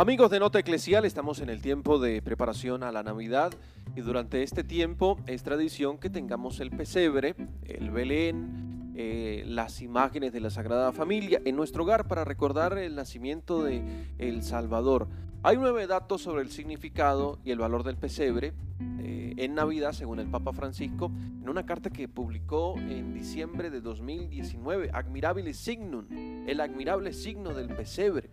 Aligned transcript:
Amigos 0.00 0.30
de 0.30 0.40
Nota 0.40 0.58
Eclesial, 0.58 1.04
estamos 1.04 1.40
en 1.40 1.50
el 1.50 1.60
tiempo 1.60 1.98
de 1.98 2.22
preparación 2.22 2.84
a 2.84 2.90
la 2.90 3.02
Navidad 3.02 3.52
y 3.94 4.00
durante 4.00 4.42
este 4.42 4.64
tiempo 4.64 5.18
es 5.26 5.42
tradición 5.42 5.98
que 5.98 6.08
tengamos 6.08 6.58
el 6.60 6.70
pesebre, 6.70 7.34
el 7.64 7.90
Belén, 7.90 8.94
eh, 8.96 9.44
las 9.46 9.82
imágenes 9.82 10.32
de 10.32 10.40
la 10.40 10.48
Sagrada 10.48 10.92
Familia 10.92 11.42
en 11.44 11.54
nuestro 11.54 11.82
hogar 11.82 12.08
para 12.08 12.24
recordar 12.24 12.78
el 12.78 12.94
nacimiento 12.94 13.62
de 13.62 13.82
El 14.16 14.42
Salvador. 14.42 15.06
Hay 15.42 15.58
nueve 15.58 15.86
datos 15.86 16.22
sobre 16.22 16.44
el 16.44 16.50
significado 16.50 17.38
y 17.44 17.50
el 17.50 17.58
valor 17.58 17.82
del 17.84 17.98
pesebre 17.98 18.54
eh, 19.00 19.34
en 19.36 19.54
Navidad, 19.54 19.92
según 19.92 20.18
el 20.18 20.30
Papa 20.30 20.54
Francisco, 20.54 21.12
en 21.42 21.46
una 21.46 21.66
carta 21.66 21.90
que 21.90 22.08
publicó 22.08 22.78
en 22.78 23.12
diciembre 23.12 23.68
de 23.68 23.82
2019, 23.82 24.92
Admirabile 24.94 25.52
Signum, 25.52 26.06
el 26.46 26.58
admirable 26.62 27.12
signo 27.12 27.52
del 27.52 27.68
pesebre 27.68 28.30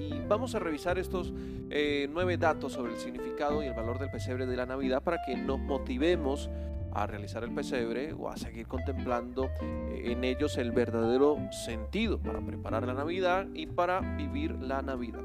y 0.00 0.22
vamos 0.26 0.54
a 0.54 0.58
revisar 0.58 0.98
estos 0.98 1.32
eh, 1.70 2.08
nueve 2.10 2.36
datos 2.36 2.72
sobre 2.72 2.92
el 2.94 2.98
significado 2.98 3.62
y 3.62 3.66
el 3.66 3.74
valor 3.74 3.98
del 3.98 4.10
pesebre 4.10 4.46
de 4.46 4.56
la 4.56 4.66
Navidad 4.66 5.02
para 5.02 5.18
que 5.26 5.36
nos 5.36 5.58
motivemos 5.58 6.48
a 6.92 7.06
realizar 7.06 7.44
el 7.44 7.52
pesebre 7.52 8.12
o 8.12 8.28
a 8.28 8.36
seguir 8.36 8.66
contemplando 8.66 9.50
eh, 9.62 10.02
en 10.06 10.24
ellos 10.24 10.56
el 10.56 10.72
verdadero 10.72 11.38
sentido 11.52 12.18
para 12.18 12.40
preparar 12.40 12.86
la 12.86 12.94
Navidad 12.94 13.46
y 13.54 13.66
para 13.66 14.00
vivir 14.16 14.52
la 14.60 14.82
Navidad. 14.82 15.22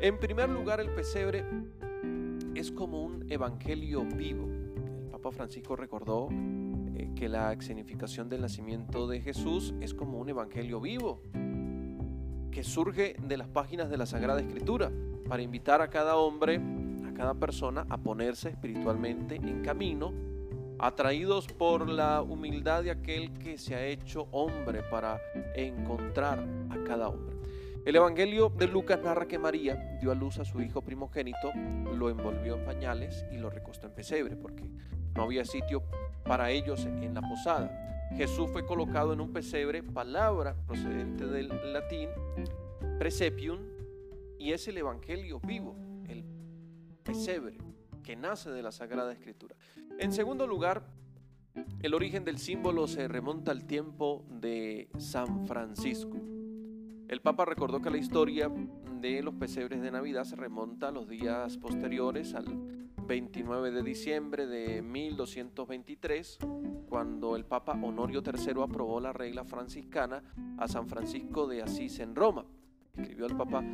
En 0.00 0.18
primer 0.18 0.48
lugar, 0.48 0.80
el 0.80 0.90
pesebre 0.90 1.44
es 2.54 2.72
como 2.72 3.02
un 3.02 3.30
evangelio 3.30 4.04
vivo. 4.04 4.48
El 5.04 5.10
Papa 5.10 5.30
Francisco 5.32 5.76
recordó 5.76 6.28
eh, 6.30 7.10
que 7.14 7.28
la 7.28 7.52
escenificación 7.52 8.28
del 8.28 8.40
nacimiento 8.40 9.06
de 9.06 9.20
Jesús 9.20 9.74
es 9.80 9.94
como 9.94 10.18
un 10.18 10.28
evangelio 10.28 10.80
vivo 10.80 11.20
que 12.52 12.62
surge 12.62 13.16
de 13.18 13.36
las 13.36 13.48
páginas 13.48 13.90
de 13.90 13.96
la 13.96 14.06
Sagrada 14.06 14.40
Escritura 14.40 14.92
para 15.28 15.42
invitar 15.42 15.80
a 15.80 15.88
cada 15.88 16.16
hombre, 16.16 16.60
a 17.08 17.14
cada 17.14 17.34
persona 17.34 17.86
a 17.88 17.96
ponerse 17.96 18.50
espiritualmente 18.50 19.36
en 19.36 19.62
camino, 19.62 20.12
atraídos 20.78 21.46
por 21.46 21.88
la 21.88 22.22
humildad 22.22 22.82
de 22.82 22.90
aquel 22.90 23.32
que 23.32 23.56
se 23.56 23.74
ha 23.74 23.84
hecho 23.86 24.28
hombre 24.30 24.82
para 24.82 25.18
encontrar 25.56 26.44
a 26.70 26.84
cada 26.84 27.08
hombre. 27.08 27.36
El 27.84 27.96
Evangelio 27.96 28.50
de 28.50 28.68
Lucas 28.68 29.00
narra 29.02 29.26
que 29.26 29.38
María 29.38 29.98
dio 30.00 30.12
a 30.12 30.14
luz 30.14 30.38
a 30.38 30.44
su 30.44 30.60
hijo 30.60 30.82
primogénito, 30.82 31.52
lo 31.96 32.10
envolvió 32.10 32.56
en 32.56 32.64
pañales 32.64 33.24
y 33.32 33.38
lo 33.38 33.50
recostó 33.50 33.86
en 33.86 33.94
pesebre 33.94 34.36
porque 34.36 34.68
no 35.14 35.22
había 35.22 35.44
sitio 35.44 35.82
para 36.24 36.50
ellos 36.50 36.84
en 36.84 37.14
la 37.14 37.22
posada. 37.22 38.01
Jesús 38.16 38.50
fue 38.50 38.66
colocado 38.66 39.12
en 39.12 39.20
un 39.20 39.32
pesebre, 39.32 39.82
palabra 39.82 40.54
procedente 40.66 41.26
del 41.26 41.48
latín, 41.72 42.08
presepium, 42.98 43.60
y 44.38 44.52
es 44.52 44.68
el 44.68 44.78
Evangelio 44.78 45.40
vivo, 45.40 45.76
el 46.08 46.24
pesebre, 47.02 47.56
que 48.02 48.16
nace 48.16 48.50
de 48.50 48.62
la 48.62 48.72
Sagrada 48.72 49.12
Escritura. 49.12 49.56
En 49.98 50.12
segundo 50.12 50.46
lugar, 50.46 50.84
el 51.82 51.94
origen 51.94 52.24
del 52.24 52.38
símbolo 52.38 52.86
se 52.86 53.08
remonta 53.08 53.50
al 53.50 53.64
tiempo 53.64 54.24
de 54.28 54.88
San 54.98 55.46
Francisco. 55.46 56.16
El 57.08 57.20
Papa 57.20 57.44
recordó 57.44 57.80
que 57.80 57.90
la 57.90 57.98
historia 57.98 58.50
de 59.00 59.22
los 59.22 59.34
pesebres 59.34 59.82
de 59.82 59.90
Navidad 59.90 60.24
se 60.24 60.36
remonta 60.36 60.88
a 60.88 60.92
los 60.92 61.08
días 61.08 61.56
posteriores 61.58 62.34
al 62.34 62.46
29 63.06 63.70
de 63.70 63.82
diciembre 63.82 64.46
de 64.46 64.80
1223, 64.80 66.38
cuando 66.92 67.36
el 67.36 67.46
Papa 67.46 67.72
Honorio 67.72 68.22
III 68.22 68.64
aprobó 68.64 69.00
la 69.00 69.14
regla 69.14 69.44
franciscana 69.44 70.22
a 70.58 70.68
San 70.68 70.88
Francisco 70.88 71.46
de 71.46 71.62
Asís 71.62 72.00
en 72.00 72.14
Roma. 72.14 72.44
Escribió 72.94 73.24
el 73.24 73.34
Papa 73.34 73.64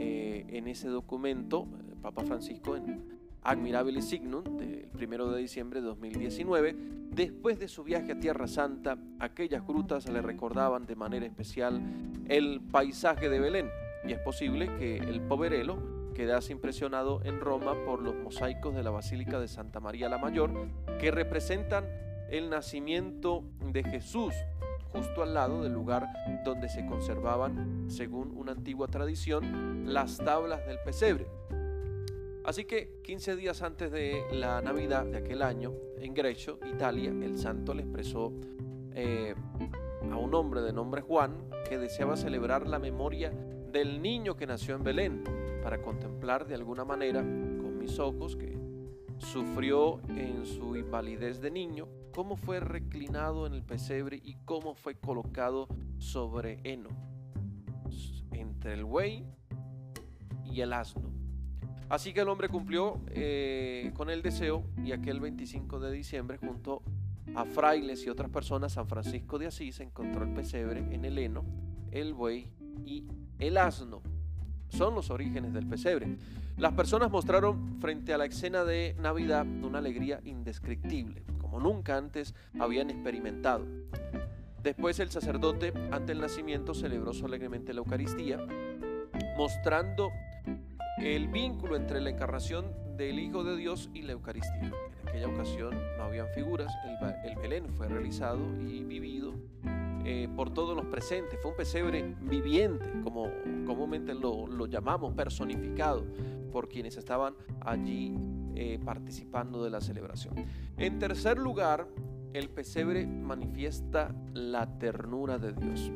eh, 0.00 0.44
en 0.48 0.66
ese 0.66 0.88
documento, 0.88 1.68
el 1.88 1.94
Papa 1.94 2.24
Francisco 2.24 2.74
en 2.74 3.04
Admirabile 3.44 4.02
Signum, 4.02 4.42
del 4.56 4.88
1 5.00 5.30
de 5.30 5.40
diciembre 5.40 5.80
de 5.80 5.86
2019, 5.86 6.76
después 7.12 7.60
de 7.60 7.68
su 7.68 7.84
viaje 7.84 8.10
a 8.10 8.18
Tierra 8.18 8.48
Santa, 8.48 8.98
aquellas 9.20 9.64
grutas 9.64 10.08
le 10.08 10.20
recordaban 10.20 10.86
de 10.86 10.96
manera 10.96 11.24
especial 11.24 11.80
el 12.26 12.60
paisaje 12.72 13.28
de 13.28 13.38
Belén, 13.38 13.70
y 14.04 14.12
es 14.12 14.18
posible 14.18 14.74
que 14.76 14.96
el 14.96 15.20
poverelo 15.20 16.10
quedase 16.14 16.50
impresionado 16.50 17.20
en 17.22 17.38
Roma 17.38 17.76
por 17.84 18.02
los 18.02 18.16
mosaicos 18.16 18.74
de 18.74 18.82
la 18.82 18.90
Basílica 18.90 19.38
de 19.38 19.46
Santa 19.46 19.78
María 19.78 20.08
la 20.08 20.18
Mayor, 20.18 20.50
que 20.98 21.12
representan 21.12 21.84
el 22.30 22.50
nacimiento 22.50 23.44
de 23.60 23.82
Jesús, 23.84 24.34
justo 24.92 25.22
al 25.22 25.34
lado 25.34 25.62
del 25.62 25.72
lugar 25.72 26.08
donde 26.44 26.68
se 26.68 26.86
conservaban, 26.86 27.86
según 27.88 28.36
una 28.36 28.52
antigua 28.52 28.88
tradición, 28.88 29.92
las 29.92 30.18
tablas 30.18 30.66
del 30.66 30.78
pesebre. 30.84 31.26
Así 32.44 32.64
que 32.64 33.00
15 33.02 33.36
días 33.36 33.62
antes 33.62 33.90
de 33.90 34.22
la 34.30 34.62
Navidad 34.62 35.04
de 35.04 35.18
aquel 35.18 35.42
año, 35.42 35.72
en 35.98 36.14
Grecio, 36.14 36.60
Italia, 36.72 37.10
el 37.10 37.36
santo 37.38 37.74
le 37.74 37.82
expresó 37.82 38.32
eh, 38.94 39.34
a 40.10 40.16
un 40.16 40.34
hombre 40.34 40.60
de 40.62 40.72
nombre 40.72 41.02
Juan 41.02 41.50
que 41.68 41.76
deseaba 41.76 42.16
celebrar 42.16 42.68
la 42.68 42.78
memoria 42.78 43.32
del 43.72 44.00
niño 44.00 44.36
que 44.36 44.46
nació 44.46 44.76
en 44.76 44.84
Belén 44.84 45.24
para 45.62 45.82
contemplar 45.82 46.46
de 46.46 46.54
alguna 46.54 46.84
manera 46.84 47.20
con 47.20 47.78
mis 47.78 47.98
ojos 47.98 48.36
que 48.36 48.56
sufrió 49.18 50.00
en 50.08 50.46
su 50.46 50.76
invalidez 50.76 51.40
de 51.40 51.50
niño, 51.50 51.88
cómo 52.16 52.38
fue 52.38 52.60
reclinado 52.60 53.46
en 53.46 53.52
el 53.52 53.62
pesebre 53.62 54.22
y 54.24 54.36
cómo 54.46 54.74
fue 54.74 54.94
colocado 54.94 55.68
sobre 55.98 56.60
heno, 56.64 56.88
entre 58.32 58.72
el 58.72 58.86
buey 58.86 59.26
y 60.42 60.62
el 60.62 60.72
asno. 60.72 61.10
Así 61.90 62.14
que 62.14 62.20
el 62.20 62.28
hombre 62.30 62.48
cumplió 62.48 63.02
eh, 63.08 63.92
con 63.92 64.08
el 64.08 64.22
deseo 64.22 64.64
y 64.82 64.92
aquel 64.92 65.20
25 65.20 65.78
de 65.78 65.92
diciembre 65.92 66.38
junto 66.38 66.82
a 67.34 67.44
frailes 67.44 68.06
y 68.06 68.08
otras 68.08 68.30
personas, 68.30 68.72
San 68.72 68.88
Francisco 68.88 69.38
de 69.38 69.48
Asís 69.48 69.80
encontró 69.80 70.24
el 70.24 70.32
pesebre 70.32 70.78
en 70.94 71.04
el 71.04 71.18
heno, 71.18 71.44
el 71.90 72.14
buey 72.14 72.48
y 72.86 73.04
el 73.38 73.58
asno 73.58 74.00
son 74.70 74.94
los 74.94 75.10
orígenes 75.10 75.52
del 75.52 75.66
pesebre. 75.66 76.16
Las 76.56 76.72
personas 76.72 77.10
mostraron 77.10 77.78
frente 77.80 78.14
a 78.14 78.18
la 78.18 78.24
escena 78.24 78.64
de 78.64 78.96
Navidad 78.98 79.46
una 79.62 79.78
alegría 79.78 80.20
indescriptible, 80.24 81.22
nunca 81.60 81.96
antes 81.96 82.34
habían 82.58 82.90
experimentado. 82.90 83.64
Después 84.62 84.98
el 84.98 85.10
sacerdote 85.10 85.72
ante 85.92 86.12
el 86.12 86.20
nacimiento 86.20 86.74
celebró 86.74 87.12
solemnemente 87.12 87.72
la 87.72 87.78
Eucaristía, 87.78 88.38
mostrando 89.36 90.10
el 90.98 91.28
vínculo 91.28 91.76
entre 91.76 92.00
la 92.00 92.10
encarnación 92.10 92.72
del 92.96 93.18
Hijo 93.18 93.44
de 93.44 93.56
Dios 93.56 93.90
y 93.94 94.02
la 94.02 94.12
Eucaristía. 94.12 94.72
En 95.02 95.08
aquella 95.08 95.28
ocasión 95.28 95.74
no 95.96 96.04
habían 96.04 96.28
figuras, 96.34 96.72
el, 96.84 97.30
el 97.30 97.36
Belén 97.36 97.68
fue 97.68 97.88
realizado 97.88 98.40
y 98.60 98.82
vivido 98.82 99.34
eh, 100.08 100.28
por 100.36 100.54
todos 100.54 100.76
los 100.76 100.86
presentes. 100.86 101.36
Fue 101.42 101.50
un 101.50 101.56
pesebre 101.56 102.14
viviente, 102.20 102.88
como 103.02 103.28
comúnmente 103.66 104.14
lo, 104.14 104.66
llamamos, 104.66 105.12
personificado 105.14 106.06
por 106.52 106.68
quienes 106.68 106.96
estaban 106.96 107.34
allí 107.60 108.14
eh, 108.56 108.78
participando 108.84 109.62
de 109.62 109.70
la 109.70 109.80
celebración. 109.80 110.34
En 110.76 110.98
tercer 110.98 111.38
lugar, 111.38 111.86
el 112.32 112.48
pesebre 112.48 113.06
manifiesta 113.06 114.14
la 114.32 114.78
ternura 114.78 115.38
de 115.38 115.52
Dios. 115.52 115.92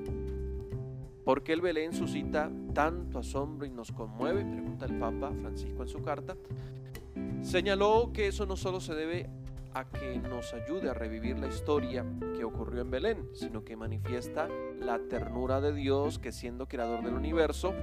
¿Por 1.24 1.42
qué 1.42 1.52
el 1.52 1.60
Belén 1.60 1.92
suscita 1.92 2.50
tanto 2.74 3.18
asombro 3.18 3.66
y 3.66 3.70
nos 3.70 3.92
conmueve? 3.92 4.44
Pregunta 4.44 4.86
el 4.86 4.98
Papa 4.98 5.32
Francisco 5.32 5.82
en 5.82 5.88
su 5.88 6.02
carta. 6.02 6.36
Señaló 7.42 8.10
que 8.12 8.26
eso 8.26 8.46
no 8.46 8.56
solo 8.56 8.80
se 8.80 8.94
debe 8.94 9.28
a 9.74 9.88
que 9.88 10.18
nos 10.18 10.52
ayude 10.52 10.90
a 10.90 10.94
revivir 10.94 11.38
la 11.38 11.46
historia 11.46 12.04
que 12.36 12.44
ocurrió 12.44 12.82
en 12.82 12.90
Belén, 12.90 13.28
sino 13.32 13.64
que 13.64 13.76
manifiesta 13.76 14.48
la 14.80 14.98
ternura 14.98 15.60
de 15.60 15.72
Dios 15.72 16.18
que 16.18 16.32
siendo 16.32 16.66
creador 16.66 17.04
del 17.04 17.14
universo, 17.14 17.74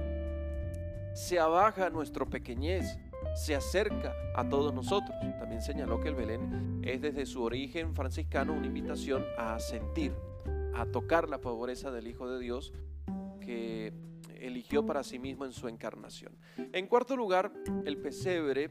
se 1.14 1.38
abaja 1.38 1.90
nuestro 1.90 2.28
pequeñez, 2.28 2.98
se 3.38 3.54
acerca 3.54 4.12
a 4.34 4.48
todos 4.48 4.74
nosotros. 4.74 5.16
También 5.38 5.62
señaló 5.62 6.00
que 6.00 6.08
el 6.08 6.16
Belén 6.16 6.80
es 6.82 7.00
desde 7.00 7.24
su 7.24 7.42
origen 7.42 7.94
franciscano 7.94 8.52
una 8.52 8.66
invitación 8.66 9.24
a 9.38 9.58
sentir, 9.60 10.12
a 10.74 10.86
tocar 10.86 11.28
la 11.28 11.40
pobreza 11.40 11.92
del 11.92 12.08
Hijo 12.08 12.28
de 12.28 12.40
Dios 12.40 12.72
que 13.40 13.92
eligió 14.40 14.84
para 14.84 15.04
sí 15.04 15.20
mismo 15.20 15.44
en 15.44 15.52
su 15.52 15.68
encarnación. 15.68 16.36
En 16.72 16.86
cuarto 16.88 17.16
lugar, 17.16 17.52
el 17.84 17.98
pesebre 17.98 18.70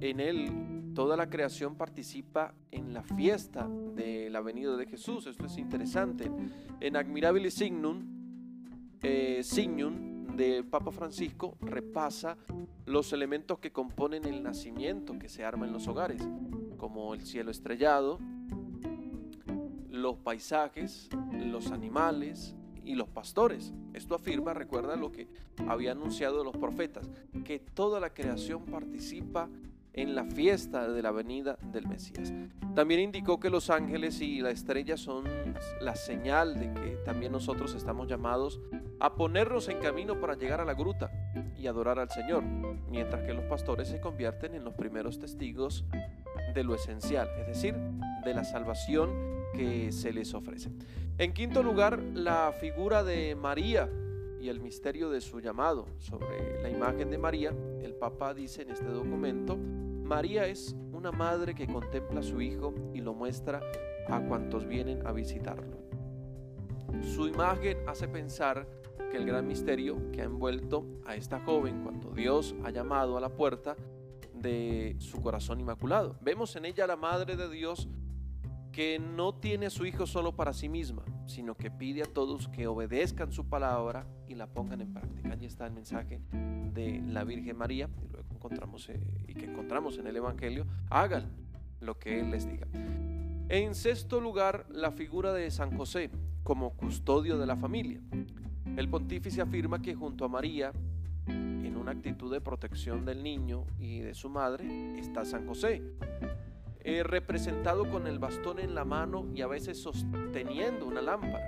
en 0.00 0.20
él 0.20 0.92
toda 0.94 1.16
la 1.16 1.28
creación 1.28 1.76
participa 1.76 2.54
en 2.70 2.92
la 2.92 3.02
fiesta 3.02 3.68
de 3.94 4.28
la 4.30 4.40
venida 4.40 4.76
de 4.76 4.86
Jesús. 4.86 5.26
Esto 5.26 5.46
es 5.46 5.56
interesante. 5.56 6.30
En 6.80 6.96
Admirabile 6.96 7.50
Signum, 7.50 8.98
eh, 9.02 9.40
Signum 9.42 10.15
de 10.36 10.62
Papa 10.62 10.90
Francisco 10.90 11.56
repasa 11.60 12.36
los 12.84 13.12
elementos 13.12 13.58
que 13.58 13.72
componen 13.72 14.24
el 14.26 14.42
nacimiento 14.42 15.18
que 15.18 15.28
se 15.28 15.44
arma 15.44 15.66
en 15.66 15.72
los 15.72 15.88
hogares, 15.88 16.22
como 16.76 17.14
el 17.14 17.22
cielo 17.22 17.50
estrellado, 17.50 18.18
los 19.90 20.18
paisajes, 20.18 21.08
los 21.32 21.72
animales 21.72 22.54
y 22.84 22.94
los 22.94 23.08
pastores. 23.08 23.72
Esto 23.94 24.14
afirma, 24.14 24.52
recuerda 24.52 24.94
lo 24.94 25.10
que 25.10 25.28
había 25.66 25.92
anunciado 25.92 26.44
los 26.44 26.56
profetas, 26.56 27.10
que 27.44 27.58
toda 27.58 27.98
la 27.98 28.12
creación 28.12 28.66
participa 28.66 29.48
en 29.96 30.14
la 30.14 30.24
fiesta 30.24 30.88
de 30.88 31.02
la 31.02 31.10
venida 31.10 31.58
del 31.72 31.88
Mesías. 31.88 32.32
También 32.74 33.00
indicó 33.00 33.40
que 33.40 33.48
los 33.48 33.70
ángeles 33.70 34.20
y 34.20 34.40
la 34.40 34.50
estrella 34.50 34.98
son 34.98 35.24
la 35.80 35.96
señal 35.96 36.58
de 36.58 36.72
que 36.74 36.96
también 37.04 37.32
nosotros 37.32 37.74
estamos 37.74 38.06
llamados 38.06 38.60
a 39.00 39.14
ponernos 39.14 39.68
en 39.68 39.78
camino 39.78 40.20
para 40.20 40.34
llegar 40.34 40.60
a 40.60 40.64
la 40.66 40.74
gruta 40.74 41.10
y 41.56 41.66
adorar 41.66 41.98
al 41.98 42.10
Señor, 42.10 42.44
mientras 42.90 43.22
que 43.22 43.32
los 43.32 43.44
pastores 43.46 43.88
se 43.88 44.00
convierten 44.00 44.54
en 44.54 44.64
los 44.64 44.74
primeros 44.74 45.18
testigos 45.18 45.84
de 46.54 46.64
lo 46.64 46.74
esencial, 46.74 47.28
es 47.40 47.46
decir, 47.46 47.74
de 48.24 48.34
la 48.34 48.44
salvación 48.44 49.10
que 49.54 49.90
se 49.92 50.12
les 50.12 50.34
ofrece. 50.34 50.70
En 51.16 51.32
quinto 51.32 51.62
lugar, 51.62 51.98
la 51.98 52.52
figura 52.60 53.02
de 53.02 53.34
María 53.34 53.88
y 54.40 54.48
el 54.50 54.60
misterio 54.60 55.08
de 55.08 55.22
su 55.22 55.40
llamado. 55.40 55.86
Sobre 55.98 56.62
la 56.62 56.68
imagen 56.68 57.10
de 57.10 57.18
María, 57.18 57.54
el 57.82 57.94
Papa 57.94 58.34
dice 58.34 58.62
en 58.62 58.70
este 58.70 58.86
documento, 58.86 59.58
María 60.06 60.46
es 60.46 60.76
una 60.92 61.10
madre 61.10 61.52
que 61.52 61.66
contempla 61.66 62.20
a 62.20 62.22
su 62.22 62.40
hijo 62.40 62.72
y 62.94 63.00
lo 63.00 63.12
muestra 63.12 63.60
a 64.08 64.20
cuantos 64.20 64.64
vienen 64.64 65.04
a 65.04 65.10
visitarlo. 65.10 65.78
Su 67.02 67.26
imagen 67.26 67.78
hace 67.88 68.06
pensar 68.06 68.68
que 69.10 69.16
el 69.16 69.26
gran 69.26 69.48
misterio 69.48 70.12
que 70.12 70.22
ha 70.22 70.24
envuelto 70.24 70.86
a 71.04 71.16
esta 71.16 71.40
joven 71.40 71.82
cuando 71.82 72.12
Dios 72.12 72.54
ha 72.64 72.70
llamado 72.70 73.16
a 73.16 73.20
la 73.20 73.30
puerta 73.30 73.74
de 74.32 74.94
su 75.00 75.20
corazón 75.20 75.58
inmaculado. 75.58 76.16
Vemos 76.20 76.54
en 76.54 76.66
ella 76.66 76.86
la 76.86 76.96
Madre 76.96 77.36
de 77.36 77.50
Dios 77.50 77.88
que 78.70 79.00
no 79.00 79.34
tiene 79.34 79.66
a 79.66 79.70
su 79.70 79.86
hijo 79.86 80.06
solo 80.06 80.36
para 80.36 80.52
sí 80.52 80.68
misma, 80.68 81.02
sino 81.26 81.56
que 81.56 81.70
pide 81.70 82.02
a 82.02 82.12
todos 82.12 82.46
que 82.46 82.68
obedezcan 82.68 83.32
su 83.32 83.48
palabra 83.48 84.06
y 84.28 84.36
la 84.36 84.46
pongan 84.46 84.82
en 84.82 84.92
práctica. 84.92 85.32
Allí 85.32 85.46
está 85.46 85.66
el 85.66 85.72
mensaje 85.72 86.20
de 86.30 87.02
la 87.08 87.24
Virgen 87.24 87.56
María 87.56 87.88
eh, 88.88 89.00
y 89.28 89.34
que 89.34 89.46
encontramos 89.46 89.98
en 89.98 90.06
el 90.06 90.16
Evangelio, 90.16 90.66
hagan 90.90 91.30
lo 91.80 91.98
que 91.98 92.20
Él 92.20 92.30
les 92.30 92.48
diga. 92.48 92.66
En 93.48 93.74
sexto 93.74 94.20
lugar, 94.20 94.66
la 94.70 94.90
figura 94.90 95.32
de 95.32 95.50
San 95.50 95.76
José 95.76 96.10
como 96.42 96.76
custodio 96.76 97.38
de 97.38 97.46
la 97.46 97.56
familia. 97.56 98.00
El 98.76 98.88
pontífice 98.88 99.40
afirma 99.40 99.80
que 99.80 99.94
junto 99.94 100.24
a 100.24 100.28
María, 100.28 100.72
en 101.26 101.76
una 101.76 101.92
actitud 101.92 102.32
de 102.32 102.40
protección 102.40 103.04
del 103.04 103.22
niño 103.22 103.64
y 103.78 104.00
de 104.00 104.14
su 104.14 104.28
madre, 104.28 104.98
está 104.98 105.24
San 105.24 105.46
José, 105.46 105.82
eh, 106.80 107.02
representado 107.02 107.90
con 107.90 108.06
el 108.06 108.18
bastón 108.18 108.58
en 108.60 108.74
la 108.74 108.84
mano 108.84 109.26
y 109.34 109.42
a 109.42 109.46
veces 109.46 109.82
sosteniendo 109.82 110.86
una 110.86 111.02
lámpara. 111.02 111.44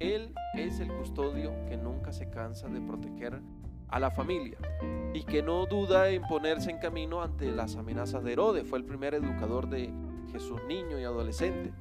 Él 0.00 0.34
es 0.54 0.80
el 0.80 0.88
custodio 0.88 1.52
que 1.68 1.76
nunca 1.76 2.12
se 2.12 2.28
cansa 2.30 2.68
de 2.68 2.80
proteger 2.80 3.40
a 3.94 4.00
la 4.00 4.10
familia 4.10 4.58
y 5.14 5.22
que 5.22 5.40
no 5.40 5.66
duda 5.66 6.10
en 6.10 6.22
ponerse 6.22 6.68
en 6.68 6.78
camino 6.78 7.22
ante 7.22 7.52
las 7.52 7.76
amenazas 7.76 8.24
de 8.24 8.32
Herodes. 8.32 8.66
Fue 8.66 8.76
el 8.76 8.84
primer 8.84 9.14
educador 9.14 9.68
de 9.68 9.88
Jesús 10.32 10.60
niño 10.66 10.98
y 10.98 11.04
adolescente. 11.04 11.72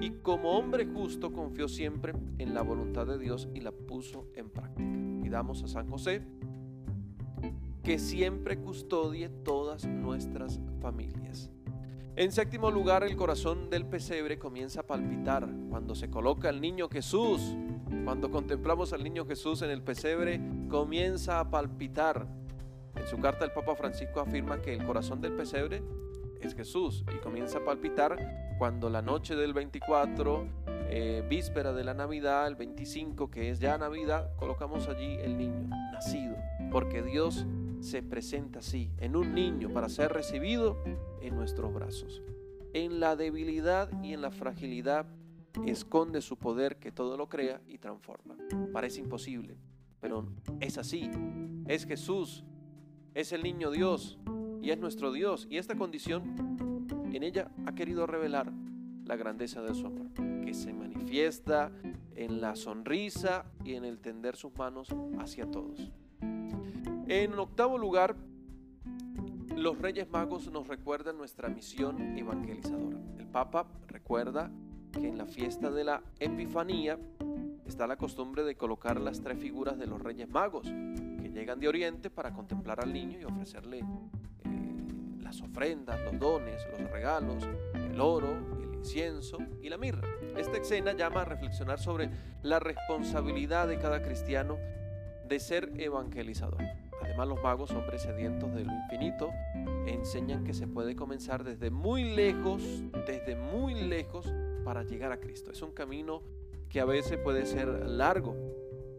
Y 0.00 0.10
como 0.22 0.52
hombre 0.52 0.86
justo 0.86 1.34
confió 1.34 1.68
siempre 1.68 2.14
en 2.38 2.54
la 2.54 2.62
voluntad 2.62 3.06
de 3.06 3.18
Dios 3.18 3.46
y 3.52 3.60
la 3.60 3.72
puso 3.72 4.26
en 4.34 4.48
práctica. 4.48 4.88
Pidamos 5.22 5.62
a 5.62 5.68
San 5.68 5.86
José 5.90 6.22
que 7.82 7.98
siempre 7.98 8.56
custodie 8.56 9.28
todas 9.28 9.84
nuestras 9.84 10.62
familias. 10.80 11.50
En 12.16 12.32
séptimo 12.32 12.70
lugar, 12.70 13.04
el 13.04 13.16
corazón 13.16 13.68
del 13.68 13.84
pesebre 13.84 14.38
comienza 14.38 14.80
a 14.80 14.86
palpitar 14.86 15.46
cuando 15.68 15.94
se 15.94 16.08
coloca 16.08 16.48
el 16.48 16.62
niño 16.62 16.88
Jesús. 16.88 17.54
Cuando 18.04 18.30
contemplamos 18.30 18.92
al 18.92 19.04
niño 19.04 19.26
Jesús 19.26 19.62
en 19.62 19.70
el 19.70 19.82
pesebre, 19.82 20.40
comienza 20.68 21.40
a 21.40 21.50
palpitar. 21.50 22.26
En 22.96 23.06
su 23.06 23.18
carta 23.18 23.44
el 23.44 23.52
Papa 23.52 23.74
Francisco 23.76 24.20
afirma 24.20 24.60
que 24.60 24.72
el 24.72 24.84
corazón 24.84 25.20
del 25.20 25.32
pesebre 25.32 25.82
es 26.40 26.54
Jesús 26.54 27.04
y 27.14 27.18
comienza 27.18 27.58
a 27.58 27.64
palpitar 27.64 28.16
cuando 28.58 28.90
la 28.90 29.02
noche 29.02 29.34
del 29.34 29.52
24, 29.52 30.46
eh, 30.66 31.24
víspera 31.28 31.72
de 31.72 31.84
la 31.84 31.94
Navidad, 31.94 32.46
el 32.46 32.54
25, 32.56 33.30
que 33.30 33.50
es 33.50 33.58
ya 33.58 33.78
Navidad, 33.78 34.30
colocamos 34.36 34.88
allí 34.88 35.16
el 35.20 35.36
niño 35.36 35.68
nacido, 35.92 36.36
porque 36.70 37.02
Dios 37.02 37.46
se 37.80 38.02
presenta 38.02 38.60
así, 38.60 38.90
en 38.98 39.16
un 39.16 39.34
niño, 39.34 39.70
para 39.70 39.88
ser 39.88 40.12
recibido 40.12 40.82
en 41.20 41.34
nuestros 41.34 41.72
brazos. 41.72 42.22
En 42.72 43.00
la 43.00 43.16
debilidad 43.16 43.90
y 44.02 44.14
en 44.14 44.22
la 44.22 44.30
fragilidad 44.30 45.06
esconde 45.66 46.20
su 46.20 46.36
poder 46.36 46.78
que 46.78 46.92
todo 46.92 47.16
lo 47.16 47.28
crea 47.28 47.60
y 47.66 47.78
transforma. 47.78 48.36
Parece 48.72 49.00
imposible, 49.00 49.56
pero 50.00 50.26
es 50.60 50.78
así. 50.78 51.10
Es 51.66 51.86
Jesús, 51.86 52.44
es 53.14 53.32
el 53.32 53.42
niño 53.42 53.70
Dios 53.70 54.18
y 54.60 54.70
es 54.70 54.78
nuestro 54.78 55.12
Dios. 55.12 55.46
Y 55.50 55.58
esta 55.58 55.76
condición 55.76 56.86
en 57.12 57.22
ella 57.22 57.50
ha 57.66 57.74
querido 57.74 58.06
revelar 58.06 58.52
la 59.04 59.16
grandeza 59.16 59.62
de 59.62 59.74
su 59.74 59.86
amor, 59.86 60.10
que 60.44 60.54
se 60.54 60.72
manifiesta 60.72 61.70
en 62.16 62.40
la 62.40 62.56
sonrisa 62.56 63.44
y 63.64 63.74
en 63.74 63.84
el 63.84 64.00
tender 64.00 64.36
sus 64.36 64.56
manos 64.56 64.88
hacia 65.18 65.50
todos. 65.50 65.92
En 67.06 67.38
octavo 67.38 67.76
lugar, 67.76 68.16
los 69.54 69.78
Reyes 69.78 70.08
Magos 70.10 70.50
nos 70.50 70.66
recuerdan 70.66 71.16
nuestra 71.18 71.48
misión 71.48 72.16
evangelizadora. 72.16 72.98
El 73.18 73.26
Papa 73.26 73.66
recuerda 73.88 74.50
que 74.94 75.08
en 75.08 75.18
la 75.18 75.26
fiesta 75.26 75.70
de 75.70 75.84
la 75.84 76.02
Epifanía 76.20 76.98
está 77.66 77.86
la 77.86 77.96
costumbre 77.96 78.44
de 78.44 78.56
colocar 78.56 79.00
las 79.00 79.20
tres 79.20 79.38
figuras 79.38 79.78
de 79.78 79.86
los 79.86 80.00
Reyes 80.00 80.28
Magos 80.28 80.66
que 80.66 81.30
llegan 81.30 81.58
de 81.58 81.68
Oriente 81.68 82.10
para 82.10 82.32
contemplar 82.32 82.80
al 82.80 82.92
niño 82.92 83.18
y 83.20 83.24
ofrecerle 83.24 83.78
eh, 83.78 83.84
las 85.20 85.40
ofrendas, 85.40 86.00
los 86.04 86.18
dones, 86.18 86.60
los 86.70 86.90
regalos, 86.90 87.44
el 87.74 88.00
oro, 88.00 88.36
el 88.60 88.74
incienso 88.74 89.38
y 89.62 89.68
la 89.68 89.78
mirra. 89.78 90.08
Esta 90.36 90.58
escena 90.58 90.92
llama 90.92 91.22
a 91.22 91.24
reflexionar 91.24 91.78
sobre 91.78 92.10
la 92.42 92.60
responsabilidad 92.60 93.66
de 93.68 93.78
cada 93.78 94.02
cristiano 94.02 94.56
de 95.26 95.40
ser 95.40 95.72
evangelizador. 95.76 96.62
Además, 97.02 97.28
los 97.28 97.42
magos, 97.42 97.70
hombres 97.72 98.02
sedientos 98.02 98.54
de 98.54 98.64
lo 98.64 98.72
infinito, 98.72 99.30
enseñan 99.86 100.44
que 100.44 100.54
se 100.54 100.66
puede 100.66 100.96
comenzar 100.96 101.44
desde 101.44 101.70
muy 101.70 102.04
lejos, 102.04 102.62
desde 103.06 103.36
muy 103.36 103.74
lejos, 103.74 104.32
para 104.64 104.82
llegar 104.82 105.12
a 105.12 105.20
Cristo. 105.20 105.52
Es 105.52 105.62
un 105.62 105.72
camino 105.72 106.22
que 106.68 106.80
a 106.80 106.84
veces 106.84 107.18
puede 107.18 107.46
ser 107.46 107.68
largo, 107.88 108.34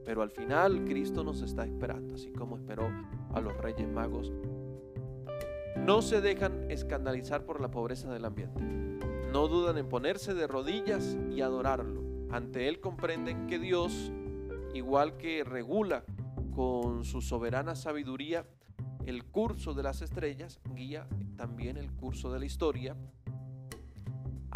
pero 0.06 0.22
al 0.22 0.30
final 0.30 0.86
Cristo 0.86 1.24
nos 1.24 1.42
está 1.42 1.66
esperando, 1.66 2.16
así 2.16 2.32
como 2.32 2.56
esperó 2.56 2.90
a 3.34 3.42
los 3.42 3.58
reyes 3.58 3.90
magos. 3.90 4.32
No 5.78 6.02
se 6.02 6.22
dejan 6.22 6.72
escandalizar 6.72 7.46
por 7.46 7.60
la 7.60 7.70
pobreza 7.70 8.12
del 8.14 8.26
ambiente. 8.26 8.62
No 9.32 9.48
dudan 9.48 9.78
en 9.78 9.90
ponerse 9.90 10.34
de 10.34 10.48
rodillas 10.48 11.18
y 11.30 11.42
adorarlo. 11.42 12.02
Ante 12.32 12.70
Él 12.70 12.80
comprenden 12.80 13.48
que 13.48 13.60
Dios, 13.60 14.12
igual 14.74 15.18
que 15.18 15.44
regula 15.44 16.06
con 16.56 17.04
su 17.04 17.22
soberana 17.22 17.76
sabiduría 17.76 18.46
el 19.06 19.26
curso 19.26 19.74
de 19.74 19.84
las 19.84 20.02
estrellas, 20.02 20.60
guía 20.74 21.08
también 21.36 21.78
el 21.78 21.92
curso 21.92 22.32
de 22.32 22.40
la 22.40 22.46
historia, 22.46 22.96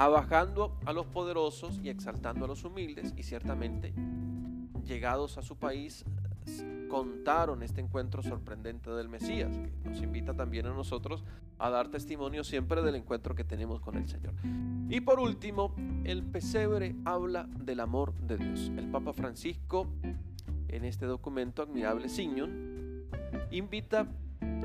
abajando 0.05 0.77
a 0.85 0.93
los 0.93 1.07
poderosos 1.07 1.79
y 1.83 1.89
exaltando 1.89 2.45
a 2.45 2.47
los 2.47 2.63
humildes, 2.63 3.13
y 3.17 3.23
ciertamente, 3.23 3.93
llegados 4.85 5.37
a 5.37 5.41
su 5.41 5.57
país, 5.57 6.05
contaron 6.87 7.61
este 7.63 7.81
encuentro 7.81 8.23
sorprendente 8.23 8.89
del 8.91 9.09
Mesías, 9.09 9.57
que 9.57 9.89
nos 9.89 10.01
invita 10.01 10.33
también 10.33 10.65
a 10.67 10.73
nosotros 10.73 11.25
a 11.57 11.69
dar 11.69 11.89
testimonio 11.89 12.43
siempre 12.43 12.81
del 12.81 12.95
encuentro 12.95 13.35
que 13.35 13.43
tenemos 13.43 13.81
con 13.81 13.97
el 13.97 14.07
Señor. 14.07 14.33
Y 14.89 15.01
por 15.01 15.19
último, 15.19 15.75
el 16.05 16.23
pesebre 16.23 16.95
habla 17.03 17.47
del 17.59 17.81
amor 17.81 18.13
de 18.21 18.37
Dios. 18.37 18.71
El 18.77 18.89
Papa 18.89 19.11
Francisco 19.11 19.87
en 20.69 20.85
este 20.85 21.05
documento 21.05 21.61
admirable 21.61 22.09
Signon, 22.09 23.05
invita 23.51 24.07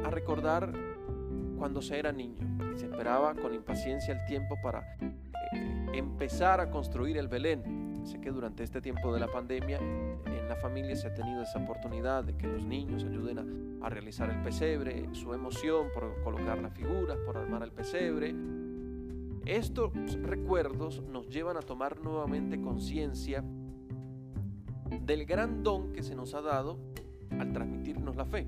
a 0.04 0.10
recordar 0.10 0.72
cuando 1.58 1.82
se 1.82 1.98
era 1.98 2.12
niño 2.12 2.46
y 2.74 2.78
se 2.78 2.86
esperaba 2.86 3.34
con 3.34 3.54
impaciencia 3.54 4.14
el 4.14 4.24
tiempo 4.26 4.56
para 4.62 4.96
empezar 5.98 6.60
a 6.60 6.70
construir 6.70 7.16
el 7.16 7.28
Belén. 7.28 8.02
Sé 8.04 8.20
que 8.20 8.30
durante 8.30 8.62
este 8.62 8.80
tiempo 8.80 9.12
de 9.14 9.20
la 9.20 9.28
pandemia 9.28 9.78
en 9.78 10.48
la 10.48 10.56
familia 10.56 10.94
se 10.94 11.08
ha 11.08 11.14
tenido 11.14 11.42
esa 11.42 11.58
oportunidad 11.58 12.24
de 12.24 12.36
que 12.36 12.46
los 12.46 12.64
niños 12.64 13.04
ayuden 13.04 13.38
a, 13.82 13.86
a 13.86 13.88
realizar 13.88 14.30
el 14.30 14.42
pesebre, 14.42 15.08
su 15.12 15.32
emoción 15.32 15.88
por 15.94 16.22
colocar 16.22 16.60
las 16.60 16.72
figuras, 16.74 17.16
por 17.24 17.36
armar 17.36 17.62
el 17.62 17.72
pesebre. 17.72 18.34
Estos 19.46 19.92
recuerdos 20.22 21.02
nos 21.02 21.28
llevan 21.28 21.56
a 21.56 21.60
tomar 21.60 22.00
nuevamente 22.00 22.60
conciencia 22.60 23.44
del 25.02 25.26
gran 25.26 25.62
don 25.62 25.92
que 25.92 26.02
se 26.02 26.14
nos 26.14 26.34
ha 26.34 26.40
dado 26.40 26.78
al 27.38 27.52
transmitirnos 27.52 28.16
la 28.16 28.24
fe. 28.24 28.46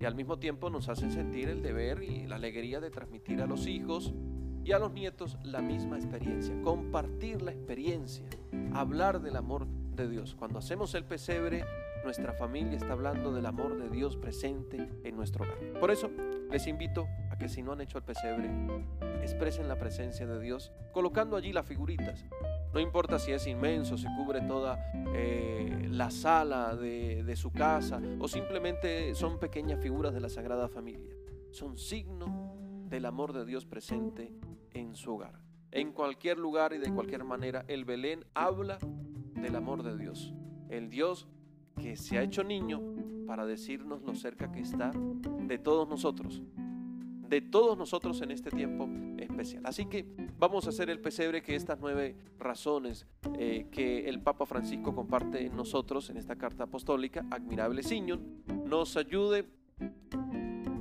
Y 0.00 0.04
al 0.04 0.14
mismo 0.14 0.38
tiempo 0.38 0.70
nos 0.70 0.88
hace 0.88 1.10
sentir 1.10 1.48
el 1.48 1.62
deber 1.62 2.02
y 2.02 2.26
la 2.26 2.36
alegría 2.36 2.80
de 2.80 2.90
transmitir 2.90 3.42
a 3.42 3.46
los 3.46 3.66
hijos 3.66 4.14
y 4.64 4.72
a 4.72 4.78
los 4.78 4.92
nietos 4.92 5.38
la 5.42 5.60
misma 5.60 5.96
experiencia, 5.96 6.54
compartir 6.62 7.42
la 7.42 7.52
experiencia, 7.52 8.24
hablar 8.72 9.20
del 9.20 9.36
amor 9.36 9.66
ante 9.90 10.08
Dios. 10.08 10.34
Cuando 10.34 10.58
hacemos 10.58 10.94
el 10.94 11.04
pesebre, 11.04 11.64
nuestra 12.04 12.32
familia 12.32 12.76
está 12.76 12.92
hablando 12.92 13.32
del 13.32 13.46
amor 13.46 13.76
de 13.76 13.90
Dios 13.90 14.16
presente 14.16 14.88
en 15.04 15.16
nuestro 15.16 15.44
hogar. 15.44 15.58
Por 15.78 15.90
eso 15.90 16.10
les 16.50 16.66
invito 16.66 17.06
a 17.30 17.36
que 17.36 17.48
si 17.48 17.62
no 17.62 17.72
han 17.72 17.80
hecho 17.80 17.98
el 17.98 18.04
pesebre, 18.04 18.50
expresen 19.22 19.68
la 19.68 19.78
presencia 19.78 20.26
de 20.26 20.40
Dios 20.40 20.72
colocando 20.92 21.36
allí 21.36 21.52
las 21.52 21.66
figuritas. 21.66 22.24
No 22.72 22.80
importa 22.80 23.18
si 23.18 23.32
es 23.32 23.46
inmenso, 23.46 23.98
si 23.98 24.06
cubre 24.16 24.40
toda 24.42 24.78
eh, 25.14 25.88
la 25.90 26.10
sala 26.10 26.76
de, 26.76 27.24
de 27.24 27.36
su 27.36 27.50
casa 27.50 28.00
o 28.18 28.28
simplemente 28.28 29.14
son 29.14 29.38
pequeñas 29.38 29.80
figuras 29.80 30.14
de 30.14 30.20
la 30.20 30.28
Sagrada 30.28 30.68
Familia. 30.68 31.14
Son 31.50 31.76
signo 31.76 32.39
del 32.90 33.06
amor 33.06 33.32
de 33.32 33.46
Dios 33.46 33.64
presente 33.64 34.34
en 34.72 34.94
su 34.96 35.14
hogar. 35.14 35.40
En 35.70 35.92
cualquier 35.92 36.38
lugar 36.38 36.72
y 36.72 36.78
de 36.78 36.92
cualquier 36.92 37.22
manera, 37.22 37.64
el 37.68 37.84
Belén 37.84 38.24
habla 38.34 38.78
del 39.34 39.54
amor 39.54 39.84
de 39.84 39.96
Dios. 39.96 40.34
El 40.68 40.90
Dios 40.90 41.28
que 41.80 41.96
se 41.96 42.18
ha 42.18 42.22
hecho 42.22 42.42
niño 42.42 42.82
para 43.26 43.46
decirnos 43.46 44.02
lo 44.02 44.14
cerca 44.14 44.50
que 44.50 44.60
está 44.60 44.90
de 44.92 45.58
todos 45.58 45.88
nosotros, 45.88 46.42
de 47.28 47.40
todos 47.40 47.78
nosotros 47.78 48.20
en 48.22 48.32
este 48.32 48.50
tiempo 48.50 48.88
especial. 49.18 49.62
Así 49.64 49.86
que 49.86 50.04
vamos 50.36 50.66
a 50.66 50.70
hacer 50.70 50.90
el 50.90 51.00
pesebre 51.00 51.42
que 51.42 51.54
estas 51.54 51.78
nueve 51.80 52.16
razones 52.38 53.06
eh, 53.38 53.68
que 53.70 54.08
el 54.08 54.20
Papa 54.20 54.46
Francisco 54.46 54.94
comparte 54.94 55.46
en 55.46 55.54
nosotros 55.54 56.10
en 56.10 56.16
esta 56.16 56.34
carta 56.36 56.64
apostólica, 56.64 57.24
Admirable 57.30 57.84
Signum, 57.84 58.20
nos 58.66 58.96
ayude 58.96 59.46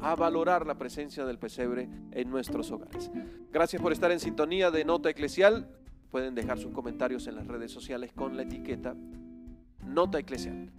a 0.01 0.15
valorar 0.15 0.65
la 0.65 0.75
presencia 0.75 1.25
del 1.25 1.37
pesebre 1.37 1.89
en 2.11 2.29
nuestros 2.29 2.71
hogares. 2.71 3.11
Gracias 3.51 3.81
por 3.81 3.91
estar 3.91 4.11
en 4.11 4.19
sintonía 4.19 4.71
de 4.71 4.85
Nota 4.85 5.09
Eclesial. 5.09 5.67
Pueden 6.11 6.35
dejar 6.35 6.57
sus 6.57 6.71
comentarios 6.71 7.27
en 7.27 7.35
las 7.35 7.47
redes 7.47 7.71
sociales 7.71 8.11
con 8.13 8.35
la 8.35 8.43
etiqueta 8.43 8.95
Nota 9.85 10.19
Eclesial. 10.19 10.71